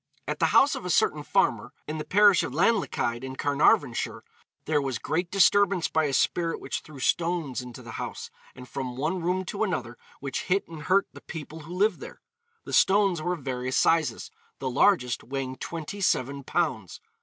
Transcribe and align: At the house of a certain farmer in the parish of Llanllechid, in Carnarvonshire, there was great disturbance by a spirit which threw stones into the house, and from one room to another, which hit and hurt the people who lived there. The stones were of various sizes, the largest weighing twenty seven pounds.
At 0.27 0.39
the 0.39 0.47
house 0.47 0.73
of 0.73 0.83
a 0.83 0.89
certain 0.89 1.21
farmer 1.21 1.73
in 1.87 1.99
the 1.99 2.03
parish 2.03 2.41
of 2.41 2.53
Llanllechid, 2.55 3.23
in 3.23 3.35
Carnarvonshire, 3.35 4.23
there 4.65 4.81
was 4.81 4.97
great 4.97 5.29
disturbance 5.29 5.89
by 5.89 6.05
a 6.05 6.13
spirit 6.13 6.59
which 6.59 6.79
threw 6.79 6.99
stones 6.99 7.61
into 7.61 7.83
the 7.83 7.91
house, 8.01 8.31
and 8.55 8.67
from 8.67 8.97
one 8.97 9.21
room 9.21 9.45
to 9.45 9.61
another, 9.63 9.99
which 10.19 10.45
hit 10.45 10.67
and 10.67 10.81
hurt 10.85 11.07
the 11.13 11.21
people 11.21 11.59
who 11.59 11.75
lived 11.75 11.99
there. 11.99 12.19
The 12.63 12.73
stones 12.73 13.21
were 13.21 13.33
of 13.33 13.43
various 13.43 13.77
sizes, 13.77 14.31
the 14.57 14.71
largest 14.71 15.23
weighing 15.23 15.55
twenty 15.57 16.01
seven 16.01 16.43
pounds. 16.43 16.99